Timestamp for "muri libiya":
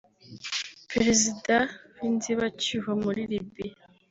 3.03-3.75